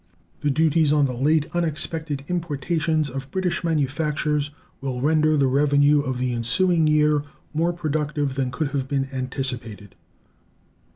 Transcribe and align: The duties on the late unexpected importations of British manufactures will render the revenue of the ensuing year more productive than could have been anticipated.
The 0.39 0.49
duties 0.49 0.91
on 0.91 1.05
the 1.05 1.13
late 1.13 1.45
unexpected 1.55 2.25
importations 2.27 3.07
of 3.07 3.29
British 3.29 3.63
manufactures 3.63 4.49
will 4.81 4.99
render 4.99 5.37
the 5.37 5.45
revenue 5.45 5.99
of 6.01 6.17
the 6.17 6.33
ensuing 6.33 6.87
year 6.87 7.21
more 7.53 7.71
productive 7.71 8.33
than 8.33 8.49
could 8.49 8.69
have 8.69 8.87
been 8.87 9.07
anticipated. 9.13 9.93